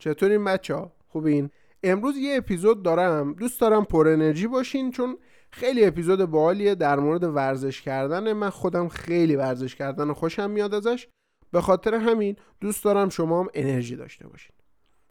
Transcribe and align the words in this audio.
چطورین 0.00 0.44
بچه 0.44 0.74
ها؟ 0.74 0.92
خوبین؟ 1.08 1.50
امروز 1.82 2.16
یه 2.16 2.36
اپیزود 2.36 2.82
دارم. 2.82 3.34
دوست 3.34 3.60
دارم 3.60 3.84
پر 3.84 4.08
انرژی 4.08 4.46
باشین 4.46 4.90
چون 4.90 5.18
خیلی 5.50 5.84
اپیزود 5.84 6.24
باحالیه. 6.24 6.74
در 6.74 6.98
مورد 6.98 7.24
ورزش 7.24 7.82
کردن 7.82 8.32
من 8.32 8.50
خودم 8.50 8.88
خیلی 8.88 9.36
ورزش 9.36 9.74
کردن 9.74 10.12
خوشم 10.12 10.50
میاد 10.50 10.74
ازش. 10.74 11.08
به 11.50 11.60
خاطر 11.60 11.94
همین 11.94 12.36
دوست 12.60 12.84
دارم 12.84 13.08
شما 13.08 13.40
هم 13.40 13.48
انرژی 13.54 13.96
داشته 13.96 14.28
باشین. 14.28 14.52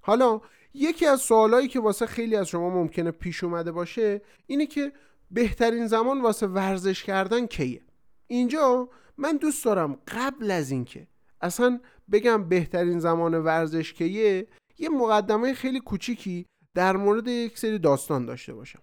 حالا 0.01 0.41
یکی 0.73 1.05
از 1.05 1.21
سوالایی 1.21 1.67
که 1.67 1.79
واسه 1.79 2.05
خیلی 2.05 2.35
از 2.35 2.47
شما 2.47 2.69
ممکنه 2.69 3.11
پیش 3.11 3.43
اومده 3.43 3.71
باشه 3.71 4.21
اینه 4.47 4.65
که 4.65 4.91
بهترین 5.31 5.87
زمان 5.87 6.21
واسه 6.21 6.47
ورزش 6.47 7.03
کردن 7.03 7.45
کیه؟ 7.45 7.81
اینجا 8.27 8.89
من 9.17 9.37
دوست 9.37 9.65
دارم 9.65 9.97
قبل 10.07 10.51
از 10.51 10.71
اینکه 10.71 11.07
اصلا 11.41 11.79
بگم 12.11 12.49
بهترین 12.49 12.99
زمان 12.99 13.33
ورزش 13.33 13.93
کیه 13.93 14.47
یه 14.79 14.89
مقدمه 14.89 15.53
خیلی 15.53 15.79
کوچیکی 15.79 16.45
در 16.73 16.97
مورد 16.97 17.27
یک 17.27 17.57
سری 17.57 17.79
داستان 17.79 18.25
داشته 18.25 18.53
باشم 18.53 18.81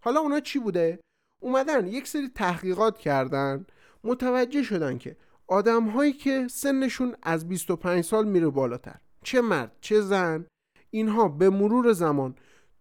حالا 0.00 0.20
اونا 0.20 0.40
چی 0.40 0.58
بوده؟ 0.58 1.00
اومدن 1.42 1.86
یک 1.86 2.08
سری 2.08 2.28
تحقیقات 2.28 2.98
کردن 2.98 3.66
متوجه 4.04 4.62
شدن 4.62 4.98
که 4.98 5.16
آدم 5.46 5.88
هایی 5.88 6.12
که 6.12 6.48
سنشون 6.48 7.16
از 7.22 7.48
25 7.48 8.04
سال 8.04 8.28
میره 8.28 8.48
بالاتر 8.48 9.00
چه 9.24 9.40
مرد 9.40 9.76
چه 9.80 10.00
زن 10.00 10.46
اینها 10.90 11.28
به 11.28 11.50
مرور 11.50 11.92
زمان 11.92 12.34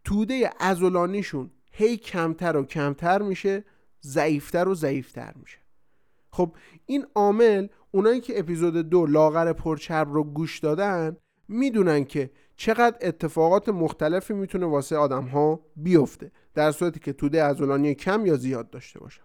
توده 0.03 0.49
ازولانیشون 0.59 1.51
هی 1.71 1.97
کمتر 1.97 2.57
و 2.57 2.63
کمتر 2.63 3.21
میشه 3.21 3.63
ضعیفتر 4.03 4.67
و 4.67 4.75
ضعیفتر 4.75 5.33
میشه 5.35 5.57
خب 6.31 6.55
این 6.85 7.05
عامل 7.15 7.67
اونایی 7.91 8.21
که 8.21 8.39
اپیزود 8.39 8.77
دو 8.77 9.05
لاغر 9.05 9.53
پرچرب 9.53 10.13
رو 10.13 10.23
گوش 10.23 10.59
دادن 10.59 11.17
می‌دونن 11.47 12.05
که 12.05 12.31
چقدر 12.55 12.97
اتفاقات 13.01 13.69
مختلفی 13.69 14.33
می‌تونه 14.33 14.65
واسه 14.65 14.97
آدم 14.97 15.23
ها 15.23 15.65
بیفته 15.75 16.31
در 16.53 16.71
صورتی 16.71 16.99
که 16.99 17.13
توده 17.13 17.43
ازولانی 17.43 17.95
کم 17.95 18.25
یا 18.25 18.35
زیاد 18.35 18.69
داشته 18.69 18.99
باشن. 18.99 19.23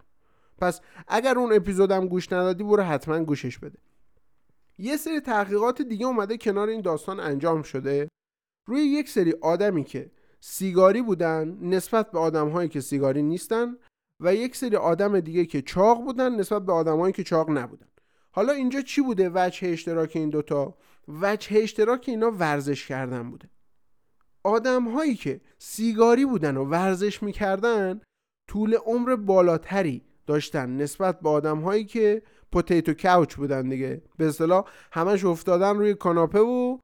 پس 0.57 0.81
اگر 1.07 1.37
اون 1.37 1.53
اپیزودم 1.53 2.07
گوش 2.07 2.31
ندادی 2.31 2.63
برو 2.63 2.83
حتما 2.83 3.23
گوشش 3.23 3.57
بده. 3.57 3.79
یه 4.77 4.97
سری 4.97 5.19
تحقیقات 5.19 5.81
دیگه 5.81 6.05
اومده 6.05 6.37
کنار 6.37 6.67
این 6.67 6.81
داستان 6.81 7.19
انجام 7.19 7.61
شده. 7.61 8.07
روی 8.67 8.81
یک 8.81 9.09
سری 9.09 9.33
آدمی 9.41 9.83
که 9.83 10.11
سیگاری 10.39 11.01
بودن 11.01 11.57
نسبت 11.61 12.11
به 12.11 12.19
آدمهایی 12.19 12.69
که 12.69 12.81
سیگاری 12.81 13.23
نیستن 13.23 13.77
و 14.19 14.35
یک 14.35 14.55
سری 14.55 14.75
آدم 14.75 15.19
دیگه 15.19 15.45
که 15.45 15.61
چاق 15.61 16.03
بودن 16.03 16.35
نسبت 16.35 16.65
به 16.65 16.73
آدمهایی 16.73 17.13
که 17.13 17.23
چاق 17.23 17.49
نبودن. 17.49 17.87
حالا 18.31 18.53
اینجا 18.53 18.81
چی 18.81 19.01
بوده؟ 19.01 19.31
وجه 19.33 19.67
اشتراک 19.67 20.11
این 20.15 20.29
دوتا؟ 20.29 20.77
وجه 21.07 21.57
اشتراک 21.57 22.05
اینا 22.07 22.31
ورزش 22.31 22.87
کردن 22.87 23.31
بوده. 23.31 23.49
آدم 24.43 24.87
هایی 24.87 25.15
که 25.15 25.41
سیگاری 25.57 26.25
بودن 26.25 26.57
و 26.57 26.65
ورزش 26.65 27.23
می‌کردن 27.23 28.01
طول 28.47 28.75
عمر 28.75 29.15
بالاتری 29.15 30.01
داشتن 30.25 30.77
نسبت 30.77 31.19
به 31.19 31.29
آدم 31.29 31.59
هایی 31.59 31.85
که 31.85 32.21
پوتیتو 32.51 32.93
کاوچ 32.93 33.35
بودن 33.35 33.69
دیگه. 33.69 34.01
به 34.17 34.27
اصطلاح 34.27 34.65
همش 34.91 35.25
افتادن 35.25 35.77
روی 35.77 35.93
کاناپه 35.93 36.39
و 36.39 36.77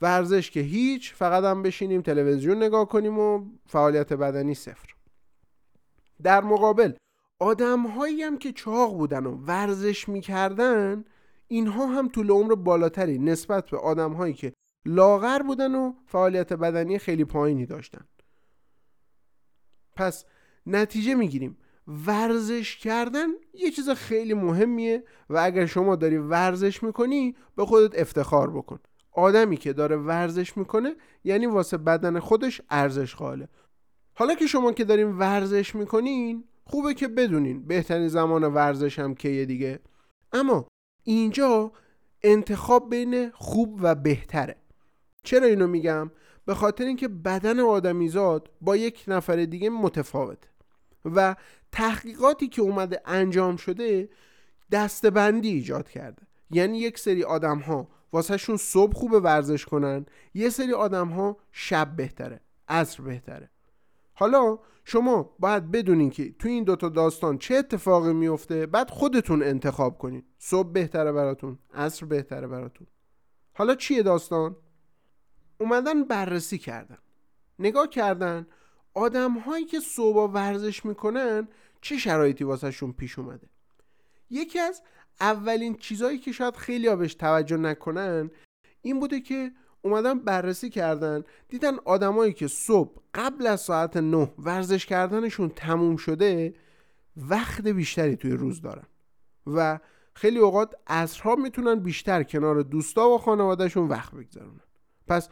ورزش 0.00 0.50
که 0.50 0.60
هیچ 0.60 1.14
فقط 1.14 1.44
هم 1.44 1.62
بشینیم 1.62 2.02
تلویزیون 2.02 2.62
نگاه 2.62 2.88
کنیم 2.88 3.18
و 3.18 3.44
فعالیت 3.66 4.12
بدنی 4.12 4.54
صفر. 4.54 4.94
در 6.22 6.40
مقابل 6.40 6.92
آدم 7.38 7.86
هایی 7.86 8.22
هم 8.22 8.38
که 8.38 8.52
چاق 8.52 8.96
بودن 8.96 9.26
و 9.26 9.30
ورزش 9.30 10.08
می‌کردن 10.08 11.04
اینها 11.50 11.86
هم 11.86 12.08
طول 12.08 12.30
عمر 12.30 12.54
بالاتری 12.54 13.18
نسبت 13.18 13.70
به 13.70 13.78
آدم 13.78 14.12
هایی 14.12 14.34
که 14.34 14.52
لاغر 14.84 15.42
بودن 15.42 15.74
و 15.74 15.92
فعالیت 16.06 16.52
بدنی 16.52 16.98
خیلی 16.98 17.24
پایینی 17.24 17.66
داشتن. 17.66 18.04
پس 19.96 20.24
نتیجه 20.66 21.14
می‌گیریم. 21.14 21.56
ورزش 22.06 22.76
کردن 22.76 23.26
یه 23.54 23.70
چیز 23.70 23.90
خیلی 23.90 24.34
مهمیه 24.34 25.04
و 25.30 25.38
اگر 25.38 25.66
شما 25.66 25.96
داری 25.96 26.16
ورزش 26.16 26.82
می‌کنی 26.82 27.36
به 27.56 27.66
خودت 27.66 27.98
افتخار 27.98 28.50
بکن. 28.50 28.78
آدمی 29.12 29.56
که 29.56 29.72
داره 29.72 29.96
ورزش 29.96 30.56
می‌کنه 30.56 30.94
یعنی 31.24 31.46
واسه 31.46 31.76
بدن 31.76 32.18
خودش 32.18 32.60
ارزش 32.70 33.14
قائله. 33.14 33.48
حالا 34.14 34.34
که 34.34 34.46
شما 34.46 34.72
که 34.72 34.84
دارین 34.84 35.18
ورزش 35.18 35.74
می‌کنین 35.74 36.44
خوبه 36.64 36.94
که 36.94 37.08
بدونین. 37.08 37.66
بهترین 37.66 38.08
زمان 38.08 38.44
ورزش 38.44 38.98
هم 38.98 39.14
کیه 39.14 39.44
دیگه. 39.44 39.80
اما 40.32 40.66
اینجا 41.02 41.72
انتخاب 42.22 42.90
بین 42.90 43.30
خوب 43.30 43.78
و 43.82 43.94
بهتره. 43.94 44.56
چرا 45.22 45.46
اینو 45.46 45.66
میگم؟ 45.66 46.10
به 46.44 46.54
خاطر 46.54 46.84
اینکه 46.84 47.08
بدن 47.08 47.60
آدمیزاد 47.60 48.50
با 48.60 48.76
یک 48.76 49.04
نفر 49.08 49.36
دیگه 49.36 49.70
متفاوته 49.70 50.48
و 51.04 51.36
تحقیقاتی 51.72 52.48
که 52.48 52.62
اومده 52.62 53.00
انجام 53.04 53.56
شده 53.56 54.08
دستبندی 54.72 55.48
ایجاد 55.48 55.88
کرده. 55.88 56.22
یعنی 56.50 56.78
یک 56.78 56.98
سری 56.98 57.24
آدم 57.24 57.58
ها 57.58 57.88
واسهشون 58.12 58.56
صبح 58.56 58.92
خوب 58.94 59.12
ورزش 59.12 59.64
کنن 59.64 60.06
یه 60.34 60.50
سری 60.50 60.72
آدم 60.72 61.08
ها 61.08 61.36
شب 61.52 61.96
بهتره 61.96 62.40
عصر 62.68 63.02
بهتره. 63.02 63.50
حالا 64.20 64.58
شما 64.84 65.36
باید 65.38 65.70
بدونین 65.70 66.10
که 66.10 66.32
تو 66.32 66.48
این 66.48 66.64
دوتا 66.64 66.88
داستان 66.88 67.38
چه 67.38 67.54
اتفاقی 67.54 68.12
میفته 68.12 68.66
بعد 68.66 68.90
خودتون 68.90 69.42
انتخاب 69.42 69.98
کنین. 69.98 70.22
صبح 70.38 70.72
بهتره 70.72 71.12
براتون 71.12 71.58
عصر 71.74 72.06
بهتره 72.06 72.46
براتون. 72.46 72.86
حالا 73.54 73.74
چیه 73.74 74.02
داستان؟ 74.02 74.56
اومدن 75.60 76.04
بررسی 76.04 76.58
کردن. 76.58 76.98
نگاه 77.58 77.88
کردن 77.88 78.46
آدم 78.94 79.38
هایی 79.38 79.64
که 79.64 79.80
صبح 79.80 80.32
ورزش 80.32 80.84
می‌کنن 80.84 81.48
چه 81.80 81.98
شرایطی 81.98 82.44
واسهشون 82.44 82.92
پیش 82.92 83.18
اومده. 83.18 83.48
یکی 84.30 84.58
از 84.58 84.82
اولین 85.20 85.74
چیزهایی 85.74 86.18
که 86.18 86.32
شاید 86.32 86.56
خیلی 86.56 86.96
بهش 86.96 87.14
توجه 87.14 87.56
نکنن 87.56 88.30
این 88.82 89.00
بوده 89.00 89.20
که 89.20 89.52
اومدن 89.82 90.18
بررسی 90.18 90.70
کردن 90.70 91.24
دیدن 91.48 91.76
آدمایی 91.84 92.32
که 92.32 92.48
صبح 92.48 93.00
قبل 93.14 93.46
از 93.46 93.60
ساعت 93.60 93.96
9 93.96 94.32
ورزش 94.38 94.86
کردنشون 94.86 95.48
تموم 95.48 95.96
شده 95.96 96.54
وقت 97.16 97.66
بیشتری 97.66 98.16
توی 98.16 98.32
روز 98.32 98.60
دارن. 98.62 98.86
و 99.46 99.78
خیلی 100.14 100.38
اوقات 100.38 100.74
عصرها 100.86 101.34
می‌تونن 101.34 101.74
بیشتر 101.74 102.22
کنار 102.22 102.62
دوستا 102.62 103.08
و 103.08 103.18
خانوادهشون 103.18 103.88
وقت 103.88 104.14
بگذرونن. 104.14 104.60
پس 105.06 105.28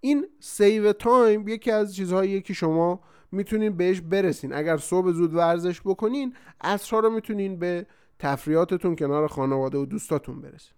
این 0.00 0.26
save 0.40 0.92
time 0.92 1.48
یکی 1.48 1.70
از 1.70 1.96
چیزهاییه 1.96 2.40
که 2.40 2.52
شما 2.52 3.00
می‌تونین 3.32 3.76
بهش 3.76 4.00
برسین. 4.00 4.54
اگر 4.54 4.76
صبح 4.76 5.12
زود 5.12 5.34
ورزش 5.34 5.80
بکنین 5.80 6.34
عصرها 6.60 7.00
رو 7.00 7.10
می‌تونین 7.10 7.58
به 7.58 7.86
تفریحاتتون 8.18 8.96
کنار 8.96 9.26
خانواده 9.26 9.78
و 9.78 9.86
دوستاتون 9.86 10.40
برسین. 10.40 10.74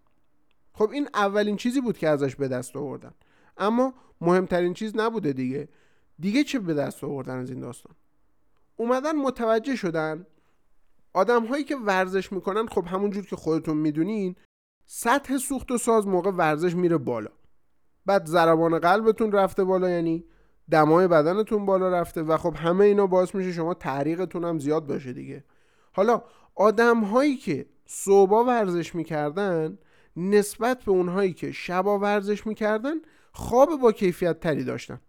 خب 0.75 0.91
این 0.91 1.09
اولین 1.15 1.57
چیزی 1.57 1.81
بود 1.81 1.99
که 1.99 2.09
ازش 2.09 2.37
به 2.37 2.49
دست 2.49 2.77
آوردن. 2.77 3.13
اما 3.57 3.95
مهمترین 4.21 4.75
چیز 4.75 4.97
نبوده 4.97 5.33
دیگه. 5.33 5.69
دیگه 6.19 6.45
چه 6.45 6.59
به 6.59 6.75
دست 6.75 7.05
آوردن 7.05 7.39
از 7.39 7.51
این 7.51 7.61
داستان؟ 7.61 7.95
اومدن 8.77 9.17
متوجه 9.17 9.77
شدن 9.77 10.27
آدم 11.13 11.45
هایی 11.45 11.65
که 11.65 11.77
ورزش 11.77 12.33
می‌کنن 12.33 12.67
خب 12.67 12.85
همونجور 12.87 13.27
که 13.27 13.37
خودتون 13.37 13.77
می‌دونین 13.77 14.37
سطح 14.87 15.37
سوخت 15.37 15.71
و 15.71 15.79
ساز 15.79 16.07
موقع 16.07 16.31
ورزش 16.31 16.75
میره 16.75 16.99
بالا. 16.99 17.31
بعد 18.07 18.27
ضربان 18.27 18.79
قلبتون 18.79 19.33
رفته 19.33 19.65
بالا 19.65 19.91
یعنی 19.91 20.25
دمای 20.71 21.09
بدنتون 21.09 21.67
بالا 21.67 21.89
رفته 21.89 22.23
و 22.23 22.37
خب 22.37 22.55
همه 22.57 22.85
اینا 22.85 23.07
باعث 23.07 23.35
میشه 23.35 23.53
شما 23.53 23.75
تعریقتون 23.75 24.45
هم 24.45 24.59
زیاد 24.59 24.87
باشه 24.87 25.13
دیگه. 25.13 25.45
حالا 25.93 26.23
آدم 26.55 27.01
هایی 27.01 27.37
که 27.37 27.67
صبح 27.87 28.47
ورزش 28.47 28.95
می‌کردن 28.95 29.79
نسبت 30.17 30.83
به 30.85 30.93
اونهایی 30.93 31.33
که 31.33 31.53
شبا 31.53 31.99
ورزش 31.99 32.47
می‌کردن 32.47 32.95
خواب 33.33 33.81
با 33.81 33.93
کیفیت 33.93 34.41
تری 34.41 34.65
داشتن. 34.65 35.01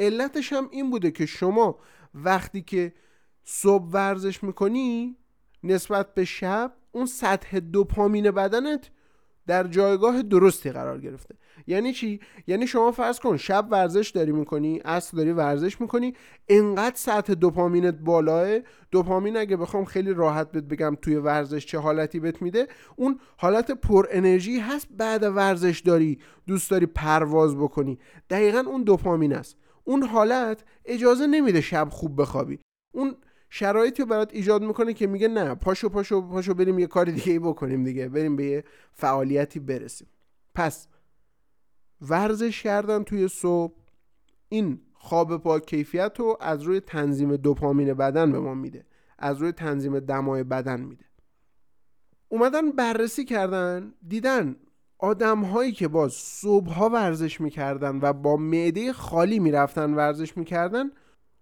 علتش 0.00 0.52
هم 0.52 0.68
این 0.70 0.90
بوده 0.90 1.10
که 1.10 1.26
شما 1.26 1.78
وقتی 2.14 2.62
که 2.62 2.94
صبح 3.44 3.84
ورزش 3.84 4.42
می‌کنی 4.42 5.16
نسبت 5.62 6.14
به 6.14 6.24
شب 6.24 6.76
اون 6.92 7.06
سطح 7.06 7.58
دوپامین 7.58 8.30
بدنت 8.30 8.90
در 9.50 9.66
جایگاه 9.66 10.22
درستی 10.22 10.70
قرار 10.70 11.00
گرفته. 11.00 11.34
یعنی 11.66 11.92
چی؟ 11.92 12.20
یعنی 12.46 12.66
شما 12.66 12.92
فرض 12.92 13.18
کن 13.18 13.36
شب 13.36 13.66
ورزش 13.70 14.08
داری 14.08 14.32
می‌کنی 14.32 14.80
اصل 14.84 15.16
داری 15.16 15.32
ورزش 15.32 15.80
می‌کنی 15.80 16.14
انقدر 16.48 16.96
سطح 16.96 17.34
دوپامینت 17.34 17.94
بالاه 17.94 18.58
دوپامین 18.90 19.36
اگه 19.36 19.56
بخوام 19.56 19.84
خیلی 19.84 20.12
راحت 20.14 20.52
بهت 20.52 20.64
بگم 20.64 20.96
توی 21.02 21.16
ورزش 21.16 21.66
چه 21.66 21.78
حالتی 21.78 22.20
بهت 22.20 22.42
میده 22.42 22.68
اون 22.96 23.20
حالت 23.36 23.70
پر 23.70 24.06
انرژی 24.10 24.58
هست 24.58 24.86
بعد 24.90 25.22
ورزش 25.22 25.80
داری 25.80 26.18
دوست 26.46 26.70
داری 26.70 26.86
پرواز 26.86 27.56
بکنی. 27.56 27.98
دقیقا 28.30 28.64
اون 28.66 28.82
دوپامین 28.82 29.32
است. 29.32 29.56
اون 29.84 30.02
حالت 30.02 30.64
اجازه 30.84 31.26
نمیده 31.26 31.60
شب 31.60 31.88
خوب 31.90 32.20
بخوابی. 32.20 32.58
اون 32.94 33.14
شرایطی 33.50 34.02
رو 34.02 34.08
برات 34.08 34.34
ایجاد 34.34 34.62
می‌کنه 34.62 34.94
که 34.94 35.06
میگه 35.06 35.28
نه 35.28 35.54
پاشو 35.54 35.88
پاشو 35.88 36.28
پاشو 36.28 36.54
بریم 36.54 36.78
یه 36.78 36.86
کار 36.86 37.04
دیگه 37.04 37.32
ای 37.32 37.38
بکنیم 37.38 37.84
دیگه 37.84 38.08
بریم 38.08 38.36
به 38.36 38.44
یه 38.44 38.64
فعالیتی 38.92 39.60
برسیم. 39.60 40.08
پس 40.54 40.88
ورزش 42.00 42.62
کردن 42.62 43.02
توی 43.02 43.28
صبح 43.28 43.74
این 44.48 44.80
خواب 44.94 45.42
با 45.42 45.60
کیفیت 45.60 46.12
رو 46.18 46.36
از 46.40 46.62
روی 46.62 46.80
تنظیم 46.80 47.36
دوپامین 47.36 47.94
بدن 47.94 48.32
به 48.32 48.40
ما 48.40 48.54
میده 48.54 48.86
از 49.18 49.38
روی 49.38 49.52
تنظیم 49.52 50.00
دمای 50.00 50.44
بدن 50.44 50.80
میده. 50.80 51.04
اومدن 52.28 52.72
بررسی 52.72 53.24
کردن 53.24 53.94
دیدن 54.08 54.56
آدم 54.98 55.44
هایی 55.44 55.72
که 55.72 55.88
باز 55.88 56.12
صبح 56.12 56.72
ها 56.72 56.88
ورزش 56.88 57.40
می‌کردن 57.40 57.98
و 58.02 58.12
با 58.12 58.36
معده 58.36 58.92
خالی 58.92 59.38
می‌رفتن 59.38 59.94
ورزش 59.94 60.36
می‌کردن 60.36 60.90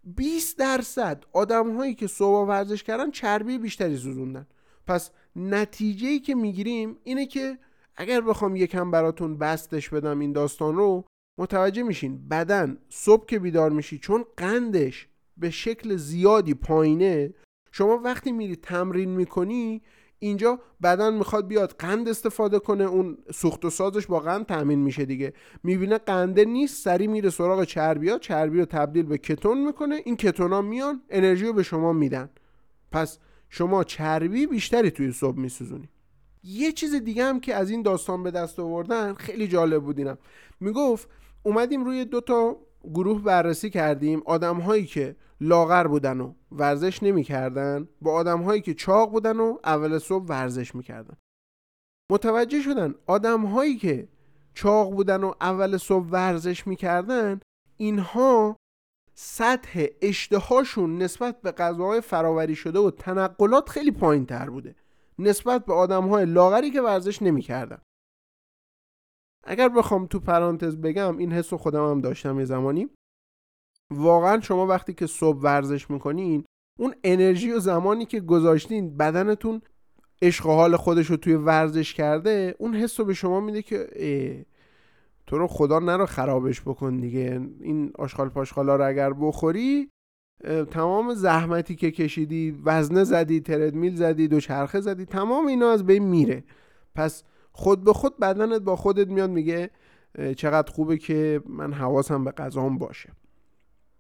20 0.05 0.59
درصد 0.59 1.25
آدم 1.33 1.77
هایی 1.77 1.95
که 1.95 2.06
صبح 2.06 2.49
ورزش 2.49 2.83
کردن 2.83 3.11
چربی 3.11 3.59
بیشتری 3.59 3.97
سوزوندن. 3.97 4.47
پس 4.87 5.11
نتیجه 5.37 6.19
که 6.19 6.35
می‌گیریم 6.35 6.97
اینه 7.05 7.27
که 7.27 7.59
اگر 7.97 8.21
بخوام 8.21 8.56
یکم 8.56 8.91
براتون 8.91 9.39
بستش 9.39 9.89
بدم 9.89 10.19
این 10.19 10.33
داستان 10.33 10.77
رو 10.77 11.05
متوجه 11.39 11.83
میشین 11.83 12.29
بدن 12.29 12.79
صبح 12.89 13.27
که 13.27 13.39
بیدار 13.39 13.71
میشی 13.71 13.99
چون 13.99 14.25
قندش 14.37 15.09
به 15.37 15.50
شکل 15.50 15.97
زیادی 15.97 16.55
پایینه 16.55 17.35
شما 17.73 17.99
وقتی 17.99 18.33
میری 18.33 18.56
تمرین 18.56 19.11
می‌کنی 19.11 19.83
اینجا 20.19 20.61
بدن 20.82 21.15
می‌خواد 21.15 21.49
بیاد 21.49 21.75
قند 21.79 22.09
استفاده 22.09 22.59
کنه 22.59 22.85
اون 22.85 23.19
سوخت 23.35 23.65
و 23.65 23.70
سازش 23.70 24.06
با 24.06 24.20
قند 24.20 24.47
تامین 24.47 24.79
میشه 24.79 25.05
دیگه. 25.05 25.32
می‌بینه 25.62 25.99
قنده 25.99 26.44
نیست 26.44 26.85
سری 26.85 27.06
میره 27.06 27.31
سراغ 27.31 27.65
چربی 27.65 28.09
ها 28.09 28.19
چربی 28.19 28.59
رو 28.59 28.65
تبدیل 28.65 29.03
به 29.03 29.19
کتون 29.19 29.67
می‌کنه 29.67 30.03
این 30.05 30.17
کتونا 30.17 30.62
میان 30.62 31.03
انرژی 31.11 31.47
رو 31.47 31.53
به 31.53 31.62
شما 31.62 31.93
میدن. 31.93 32.31
پس 32.93 33.19
شما 33.49 33.85
چربی 33.85 34.47
بیشتری 34.47 34.91
توی 34.91 35.12
صبح 35.12 35.38
میسوزونی. 35.38 35.88
یه 36.44 36.73
چیز 36.73 36.94
دیگه 36.94 37.25
هم 37.25 37.41
که 37.41 37.55
از 37.55 37.70
این 37.70 37.82
داستان 37.82 38.23
به 38.23 38.31
دست 38.31 38.61
آوردن 38.61 39.15
خیلی 39.15 39.49
جالب 39.49 39.82
بود 39.82 39.99
اینم. 39.99 40.19
می‌گفت 40.61 41.09
اومدیم 41.43 41.85
روی 41.85 42.05
دو 42.05 42.20
تا 42.20 42.56
گروه 42.94 43.23
بررسی 43.23 43.70
کردیم. 43.70 44.23
آدم 44.25 44.56
هایی 44.56 44.87
که 44.87 45.17
لاغر 45.40 45.87
بودن 45.87 46.20
و 46.20 46.35
ورزش 46.52 47.02
نمی‌کردن 47.02 47.88
با 48.02 48.12
آدم 48.12 48.43
هایی 48.43 48.61
که 48.61 48.75
چاق 48.75 49.11
بودن 49.11 49.40
و 49.40 49.58
اول 49.64 49.99
صبح 49.99 50.25
ورزش 50.25 50.75
می‌کردن. 50.75 51.17
متوجه 52.12 52.62
شدن 52.62 52.94
آدم 53.06 53.46
هایی 53.46 53.76
که 53.76 54.08
چاق 54.55 54.93
بودن 54.93 55.25
و 55.25 55.32
اول 55.40 55.76
صبح 55.76 56.06
ورزش 56.06 56.67
می‌کردن 56.67 57.40
اینها 57.76 58.56
سطح 59.14 59.87
اشتهاشون 60.02 61.02
نسبت 61.02 61.41
به 61.41 61.52
غذاهای 61.52 62.00
فراوری 62.00 62.55
شده 62.55 62.79
و 62.79 62.91
تنقلات 62.91 63.69
خیلی 63.69 63.91
پایین 63.91 64.26
تر 64.26 64.50
بوده 64.50 64.76
نسبت 65.19 65.64
به 65.64 65.75
آدم 65.75 66.08
های 66.08 66.26
لاغری 66.26 66.70
که 66.70 66.82
ورزش 66.82 67.23
نمی‌کردن. 67.23 67.79
اگر 69.44 69.69
بخوام 69.69 70.06
تو 70.06 70.20
پرانتز 70.20 70.76
بگم 70.76 71.19
این 71.19 71.32
حس 71.32 71.55
خودم 71.55 71.91
هم 71.91 72.00
داشتم 72.00 72.38
یه 72.38 72.44
زمانی. 72.44 72.91
واقعا 73.90 74.40
شما 74.40 74.67
وقتی 74.67 74.94
که 74.94 75.06
صبح 75.06 75.38
ورزش 75.38 75.90
می‌کنین 75.90 76.44
اون 76.79 76.94
انرژی 77.05 77.52
و 77.52 77.58
زمانی 77.58 78.05
که 78.05 78.20
گذاشتین 78.20 78.96
بدنتون 78.96 79.62
عشق 80.23 80.46
حال 80.46 80.76
خودش 80.76 81.06
رو 81.06 81.17
توی 81.17 81.35
ورزش 81.35 81.94
کرده 81.94 82.55
اون 82.58 82.75
حس 82.75 83.00
رو 83.00 83.06
به 83.06 83.14
شما 83.14 83.40
میده 83.40 83.62
که 83.62 84.46
تو 85.26 85.38
رو 85.38 85.46
خدا 85.46 85.79
نرو 85.79 86.06
خرابش 86.06 86.61
بکن 86.61 86.96
دیگه. 86.96 87.40
این 87.61 87.93
آشغال 87.99 88.29
پاشغالا 88.29 88.76
رو 88.76 88.87
اگر 88.87 89.12
بخوری 89.12 89.91
تمام 90.70 91.14
زحمتی 91.14 91.76
که 91.76 91.91
کشیدی 91.91 92.61
وزنه 92.64 93.05
زدی 93.05 93.41
تردمیل 93.41 93.96
زدی 93.96 94.29
دو 94.29 94.41
چرخه 94.41 94.81
زدی 94.81 95.05
تمام 95.05 95.46
اینا 95.46 95.70
از 95.70 95.87
بین 95.87 96.02
میره. 96.02 96.44
پس 96.94 97.25
خود 97.52 97.84
به 97.84 97.93
خود 97.93 98.19
بدنت 98.19 98.62
با 98.62 98.76
خودت 98.76 99.08
میاد 99.08 99.31
میگه 99.31 99.70
چقدر 100.37 100.73
خوبه 100.73 100.99
که 100.99 101.43
من 101.46 101.73
حواسم 101.73 102.25
به 102.25 102.31
غذام 102.31 102.79
باشه. 102.79 103.12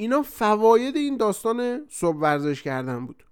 اینا 0.00 0.22
فواید 0.22 0.96
این 0.96 1.16
داستان 1.16 1.86
صبح 1.88 2.16
ورزش 2.16 2.62
کردن 2.62 3.06
بود. 3.06 3.26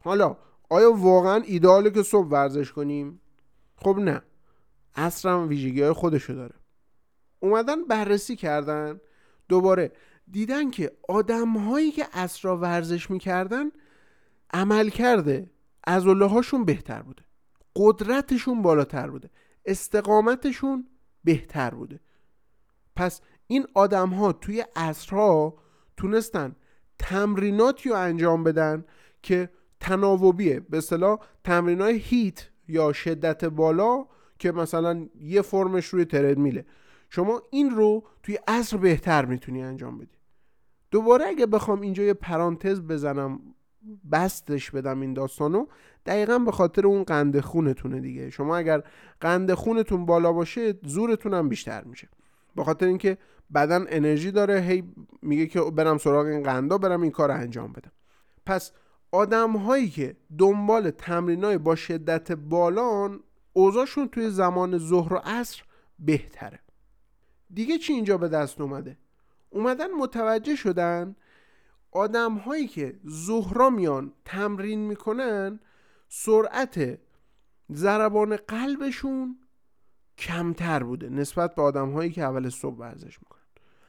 حالا 0.00 0.36
آیا 0.70 0.92
واقعا 0.92 1.42
ایداله 1.42 1.90
که 1.90 2.02
صبح 2.02 2.28
ورزش 2.28 2.72
کنیم؟ 2.72 3.20
خب 3.76 3.96
نه. 3.98 4.22
اصرم 4.94 5.48
ویژگی 5.48 5.82
های 5.82 5.92
خودشو 5.92 6.32
داره. 6.32 6.54
اومدن 7.40 7.84
بررسی 7.84 8.36
کردن. 8.36 9.00
دوباره 9.48 9.92
دیدن 10.30 10.70
که 10.70 10.96
آدم 11.08 11.48
هایی 11.48 11.90
که 11.90 12.06
اصرا 12.12 12.56
ورزش 12.56 13.10
می‌کردن 13.10 13.70
عمل 14.52 14.88
کرده 14.88 15.50
از 15.84 16.06
هاشون 16.06 16.64
بهتر 16.64 17.02
بوده. 17.02 17.22
قدرتشون 17.76 18.62
بالاتر 18.62 19.10
بوده. 19.10 19.30
استقامتشون 19.64 20.88
بهتر 21.24 21.70
بوده. 21.70 22.00
پس 22.96 23.20
این 23.46 23.66
آدم 23.74 24.08
ها 24.08 24.32
توی 24.32 24.64
اصرها 24.76 25.65
تونستن 25.96 26.56
تمریناتی 26.98 27.88
رو 27.88 27.96
انجام 27.96 28.44
بدن 28.44 28.84
که 29.22 29.50
تناوبیه. 29.80 30.60
به 30.60 30.78
اصطلاح 30.78 31.18
تمرینای 31.44 31.96
هیت 31.96 32.48
یا 32.68 32.92
شدت 32.92 33.44
بالا 33.44 34.06
که 34.38 34.52
مثلا 34.52 35.08
یه 35.20 35.42
فرمش 35.42 35.86
روی 35.86 36.04
تردمیله. 36.04 36.66
شما 37.10 37.42
این 37.50 37.70
رو 37.70 38.04
توی 38.22 38.38
عصر 38.48 38.76
بهتر 38.76 39.24
می‌تونی 39.24 39.62
انجام 39.62 39.98
بدی. 39.98 40.16
دوباره 40.90 41.26
اگه 41.26 41.46
بخوام 41.46 41.80
اینجا 41.80 42.02
یه 42.02 42.14
پرانتز 42.14 42.80
بزنم 42.80 43.40
بستش 44.12 44.70
بدم 44.70 45.00
این 45.00 45.14
داستانو 45.14 45.66
دقیقا 46.06 46.38
به 46.38 46.52
خاطر 46.52 46.86
اون 46.86 47.02
قند 47.02 47.40
خونتونه 47.40 48.00
دیگه. 48.00 48.30
شما 48.30 48.56
اگر 48.56 48.82
قند 49.20 49.54
خونتون 49.54 50.06
بالا 50.06 50.32
باشه 50.32 50.74
زورتون 50.82 51.34
هم 51.34 51.48
بیشتر 51.48 51.84
میشه. 51.84 52.08
به 52.56 52.64
خاطر 52.64 52.86
اینکه 52.86 53.18
بدن 53.54 53.84
انرژی 53.88 54.30
داره 54.30 54.60
هی 54.60 54.84
میگه 55.26 55.46
که 55.46 55.60
برم 55.60 55.98
سراغ 55.98 56.26
این 56.26 56.42
قندا 56.42 56.78
برم 56.78 57.02
این 57.02 57.10
کار 57.10 57.30
انجام 57.30 57.72
بدم. 57.72 57.92
پس 58.46 58.72
آدم 59.12 59.56
هایی 59.56 59.90
که 59.90 60.16
دنبال 60.38 60.90
تمرین 60.90 61.44
های 61.44 61.58
با 61.58 61.76
شدت 61.76 62.32
بالان 62.32 63.20
اوضاعشون 63.52 64.08
توی 64.08 64.30
زمان 64.30 64.78
ظهر 64.78 65.14
و 65.14 65.16
عصر 65.16 65.62
بهتره. 65.98 66.60
دیگه 67.54 67.78
چی 67.78 67.92
اینجا 67.92 68.18
به 68.18 68.28
دست 68.28 68.60
اومده؟ 68.60 68.98
اومدن 69.50 69.92
متوجه 69.92 70.56
شدن 70.56 71.16
آدم 71.90 72.34
هایی 72.34 72.66
که 72.66 73.00
ظهرا 73.08 73.70
میان 73.70 74.12
تمرین 74.24 74.80
می‌کنن 74.80 75.60
سرعت 76.08 76.98
ضربان 77.72 78.36
قلبشون 78.36 79.38
کمتر 80.18 80.82
بوده 80.82 81.08
نسبت 81.08 81.54
به 81.54 81.62
آدم 81.62 81.92
هایی 81.92 82.10
که 82.10 82.22
اول 82.22 82.48
صبح 82.48 82.76
ورزش 82.76 83.18
می‌کنن. 83.22 83.35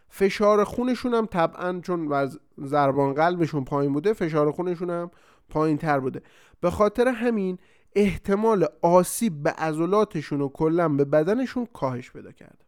فشار 0.09 0.63
خونشون 0.63 1.13
هم 1.13 1.25
طبعا 1.25 1.79
چون 1.83 2.29
ضربان 2.63 3.13
قلبشون 3.13 3.63
پایین 3.65 3.93
بوده 3.93 4.13
فشار 4.13 4.51
خونشون 4.51 4.89
هم 4.89 5.11
پایین 5.49 5.77
تر 5.77 5.99
بوده. 5.99 6.21
به 6.61 6.71
خاطر 6.71 7.07
همین 7.07 7.57
احتمال 7.95 8.65
آسیب 8.81 9.43
به 9.43 9.49
عضلاتشون 9.49 10.41
و 10.41 10.47
کلا 10.49 10.89
به 10.89 11.05
بدنشون 11.05 11.67
کاهش 11.73 12.11
پیدا 12.11 12.31
کرده 12.31 12.65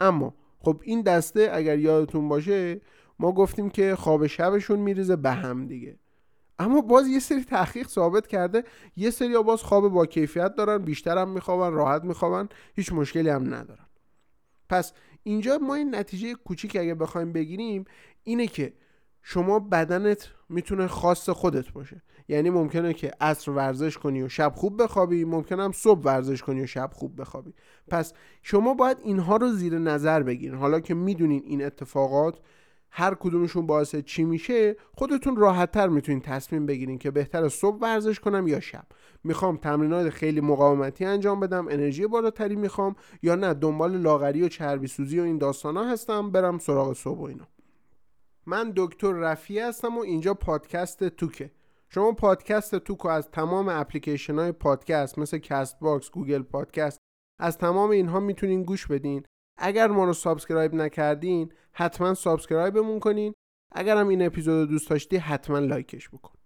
اما 0.00 0.34
خب 0.60 0.80
این 0.84 1.02
دسته 1.02 1.50
اگر 1.52 1.78
یادتون 1.78 2.28
باشه 2.28 2.80
ما 3.18 3.32
گفتیم 3.32 3.70
که 3.70 3.96
خواب 3.96 4.26
شبشون 4.26 4.78
میریزه 4.78 5.16
به 5.16 5.30
هم 5.30 5.66
دیگه. 5.66 5.98
اما 6.58 6.80
باز 6.80 7.08
یه 7.08 7.18
سری 7.18 7.44
تحقیق 7.44 7.88
ثابت 7.88 8.26
کرده 8.26 8.64
یه 8.96 9.10
سری 9.10 9.42
باز 9.42 9.62
خواب 9.62 9.88
با 9.88 10.06
کیفیت 10.06 10.54
دارن 10.54 10.78
بیشتر 10.78 11.18
هم 11.18 11.28
میخوابن 11.28 11.76
راحت 11.76 12.04
میخوابن 12.04 12.48
هیچ 12.74 12.92
مشکلی 12.92 13.28
هم 13.28 13.54
ندارن. 13.54 13.86
پس 14.68 14.92
اینجا 15.22 15.58
ما 15.58 15.74
این 15.74 15.94
نتیجه 15.94 16.34
کوچیک 16.34 16.76
اگه 16.76 16.94
بخوایم 16.94 17.32
بگیریم 17.32 17.84
اینه 18.24 18.46
که 18.46 18.72
شما 19.22 19.58
بدنت 19.58 20.28
می‌تونه 20.48 20.86
خاص 20.86 21.30
خودت 21.30 21.72
باشه. 21.72 22.02
یعنی 22.28 22.50
ممکنه 22.50 22.94
که 22.94 23.10
عصر 23.20 23.50
ورزش 23.50 23.98
کنی 23.98 24.22
و 24.22 24.28
شب 24.28 24.52
خوب 24.56 24.82
بخوابی 24.82 25.24
ممکنه 25.24 25.62
هم 25.62 25.72
صبح 25.72 26.02
ورزش 26.02 26.42
کنی 26.42 26.62
و 26.62 26.66
شب 26.66 26.90
خوب 26.94 27.20
بخوابی. 27.20 27.54
پس 27.88 28.12
شما 28.42 28.74
باید 28.74 28.98
اینها 29.04 29.36
رو 29.36 29.48
زیر 29.48 29.78
نظر 29.78 30.22
بگیرین. 30.22 30.58
حالا 30.58 30.80
که 30.80 30.94
می‌دونین 30.94 31.42
این 31.44 31.64
اتفاقات 31.64 32.38
هر 32.94 33.14
کدومشون 33.14 33.66
باعث 33.66 33.96
چی 33.96 34.24
میشه 34.24 34.76
خودتون 34.94 35.36
راحتتر 35.36 35.88
می‌تونین 35.88 36.20
تصمیم 36.20 36.66
بگیرین 36.66 36.98
که 36.98 37.10
بهتر 37.10 37.48
صبح 37.48 37.78
ورزش 37.80 38.20
کنم 38.20 38.46
یا 38.46 38.60
شب. 38.60 38.84
می‌خوام 39.24 39.56
تمرینات 39.56 40.10
خیلی 40.10 40.40
مقاومتی 40.40 41.04
انجام 41.04 41.40
بدم 41.40 41.68
انرژی 41.68 42.06
بالاتری 42.06 42.56
می‌خوام 42.56 42.96
یا 43.22 43.34
نه 43.34 43.54
دنبال 43.54 43.96
لاغری 43.96 44.42
و 44.42 44.48
چربی 44.48 44.86
سوزی 44.86 45.20
و 45.20 45.22
این 45.22 45.38
داستان 45.38 45.76
ها 45.76 45.84
هستم 45.84 46.30
برم 46.30 46.58
سراغ 46.58 46.92
صبح 46.92 47.18
و 47.18 47.22
اینا. 47.22 47.48
من 48.46 48.72
دکتر 48.76 49.12
رفی 49.12 49.58
هستم 49.58 49.98
و 49.98 50.00
اینجا 50.00 50.34
پادکست 50.34 51.08
توکه. 51.08 51.50
شما 51.88 52.12
پادکست 52.12 52.74
توکو 52.74 53.08
از 53.08 53.30
تمام 53.30 53.68
اپلیکیشن 53.68 54.38
های 54.38 54.52
پادکست 54.52 55.18
مثل 55.18 55.38
Castbox 55.38 56.10
گوگل 56.10 56.42
پادکست 56.42 56.98
از 57.40 57.58
تمام 57.58 57.90
اینها 57.90 58.20
می‌تونین 58.20 58.62
گوش 58.62 58.86
بدین. 58.86 59.24
اگر 59.56 59.86
ما 59.86 60.04
رو 60.04 60.12
subscribe 60.12 60.74
نکردین 60.74 61.52
حتما 61.72 62.14
subscribe 62.14 62.78
مون 62.78 63.00
کنین. 63.00 63.34
اگر 63.72 63.96
این 63.96 64.26
اپیزود 64.26 64.68
دوست 64.68 64.90
داشتی 64.90 65.16
حتما 65.16 65.58
like 65.58 65.91
ش 65.91 66.08
بکن. 66.08 66.38